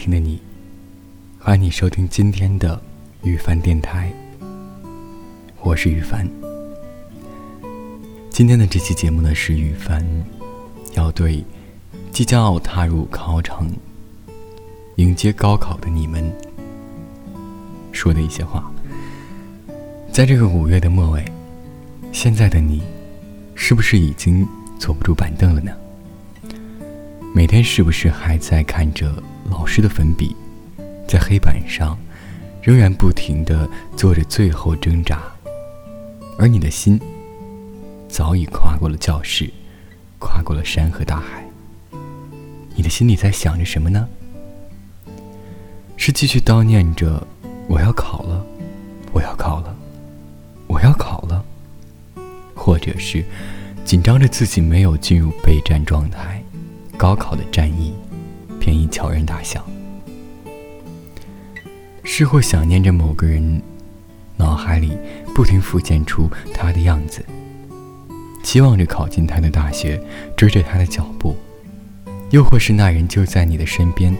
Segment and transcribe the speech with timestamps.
[0.00, 0.40] 听的你，
[1.38, 2.80] 欢迎你收听今天的
[3.22, 4.10] 雨凡电台。
[5.60, 6.26] 我是雨凡。
[8.30, 10.02] 今天的这期节目呢，是雨凡
[10.94, 11.44] 要对
[12.10, 13.70] 即将要踏入考场、
[14.96, 16.34] 迎接高考的你们
[17.92, 18.72] 说的一些话。
[20.10, 21.22] 在这个五月的末尾，
[22.10, 22.80] 现在的你，
[23.54, 24.48] 是不是已经
[24.78, 25.70] 坐不住板凳了呢？
[27.32, 30.34] 每天是不是还在看着老师的粉笔，
[31.06, 31.96] 在黑板上，
[32.60, 35.22] 仍然不停的做着最后挣扎，
[36.36, 37.00] 而你的心
[38.08, 39.48] 早已跨过了教室，
[40.18, 41.44] 跨过了山和大海。
[42.74, 44.08] 你的心里在想着什么呢？
[45.96, 47.24] 是继续叨念着
[47.68, 48.44] 我要考了，
[49.12, 49.76] 我要考了，
[50.66, 51.44] 我要考了，
[52.56, 53.24] 或者是
[53.84, 56.42] 紧张着自己没有进入备战状态？
[57.00, 57.94] 高考的战役，
[58.58, 59.64] 便已悄然打响。
[62.04, 63.62] 是或想念着某个人，
[64.36, 64.92] 脑海里
[65.34, 67.24] 不停浮现出他的样子，
[68.42, 69.98] 期望着考进他的大学，
[70.36, 71.34] 追着他的脚步；
[72.32, 74.14] 又或是那人就在你的身边，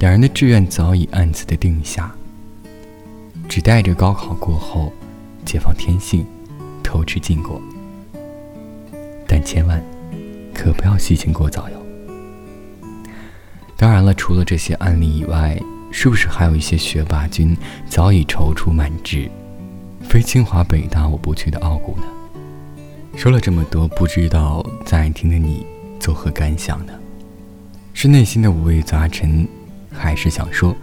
[0.00, 2.12] 两人的志愿早已暗自的定下，
[3.48, 4.92] 只待着高考过后，
[5.44, 6.26] 解放天性，
[6.82, 7.62] 偷吃禁果。
[9.28, 9.80] 但千万
[10.52, 11.81] 可不要细情过早哟。
[13.82, 17.56] 当然了，除了这些案例以外，是不是还有一些学霸君
[17.88, 19.28] 早已踌躇满志，
[20.02, 22.04] 非清华北大我不去的傲骨呢？
[23.16, 25.66] 说了这么多，不知道在听的你
[25.98, 26.92] 作何感想呢？
[27.92, 29.48] 是内心的五味杂陈，
[29.90, 30.76] 还是想说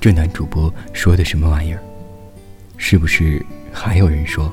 [0.00, 1.80] 这男主播说的什么玩意儿？
[2.76, 3.40] 是不是
[3.72, 4.52] 还有人说，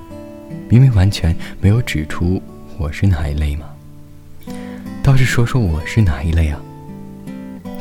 [0.69, 2.39] 明明完全没有指出
[2.77, 3.65] 我是哪一类吗？
[5.01, 6.61] 倒是说说我是哪一类啊？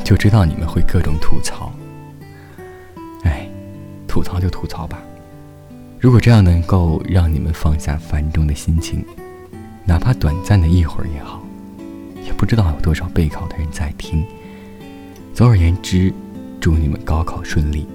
[0.03, 1.71] 就知道你们会各种吐槽，
[3.23, 3.47] 哎，
[4.07, 5.01] 吐槽就吐槽吧。
[5.99, 9.03] 如果这样能够让你们放下繁重的心情，
[9.85, 11.41] 哪怕短暂的一会儿也好，
[12.25, 14.23] 也不知道有多少备考的人在听。
[15.33, 16.13] 总而言之，
[16.59, 17.87] 祝你们高考顺利，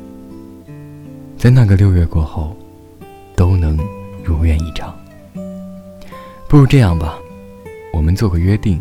[1.37, 2.57] 在那个六月过后，
[3.37, 3.79] 都能
[4.25, 4.97] 如愿以偿。
[6.49, 7.19] 不如这样吧，
[7.93, 8.81] 我们做个约定，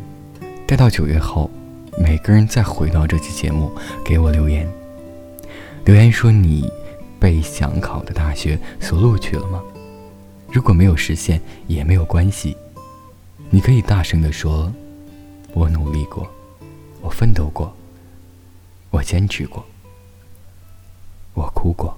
[0.66, 1.52] 待到九月后。
[2.00, 3.72] 每个人再回到这期节目，
[4.06, 4.72] 给我留言。
[5.84, 6.72] 留言说你
[7.20, 9.64] 被想考的大学所录取了吗？
[10.52, 12.56] 如果没有实现也没有关系，
[13.50, 14.72] 你可以大声的说
[15.54, 16.30] ：“我努力过，
[17.02, 17.76] 我奋斗过，
[18.92, 19.66] 我坚持过，
[21.34, 21.98] 我哭过，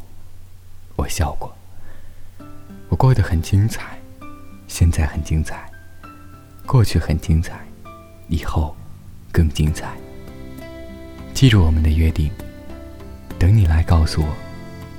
[0.95, 1.53] 我笑过，
[2.87, 3.99] 我过得很精彩，
[4.67, 5.69] 现在很精彩，
[6.65, 7.67] 过去很精彩，
[8.29, 8.73] 以后。”
[9.31, 9.97] 更精彩。
[11.33, 12.29] 记住我们的约定，
[13.37, 14.35] 等你来告诉我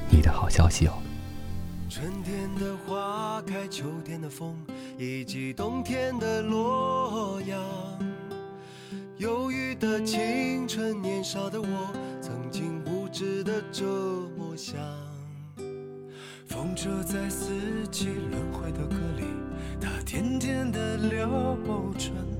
[0.08, 0.94] 你的好消息哦。
[1.88, 4.54] 春天的花开，秋天的风，
[4.96, 7.60] 以及冬天的洛阳。
[9.18, 11.92] 忧郁的青春，年少的我，
[12.22, 14.80] 曾经无知的这么想。
[16.46, 17.50] 风车在四
[17.90, 19.24] 季轮回的歌里，
[19.78, 21.58] 它甜甜的流
[21.98, 22.39] 转。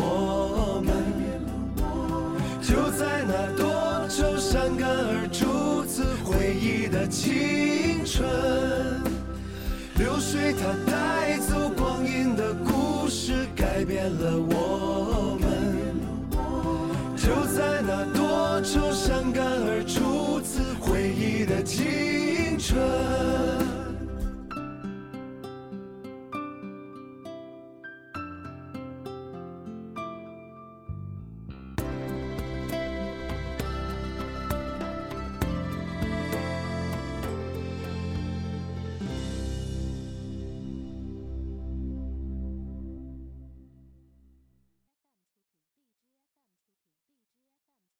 [6.91, 8.29] 的青春。
[9.95, 14.60] 流水它带走光阴的故事，改变了我